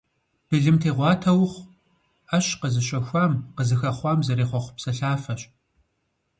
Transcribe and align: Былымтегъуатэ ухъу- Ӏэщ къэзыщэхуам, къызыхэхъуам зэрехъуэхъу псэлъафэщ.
Былымтегъуатэ 0.47 1.31
ухъу- 1.43 1.69
Ӏэщ 2.29 2.47
къэзыщэхуам, 2.59 3.33
къызыхэхъуам 3.55 4.19
зэрехъуэхъу 4.25 4.75
псэлъафэщ. 4.75 5.41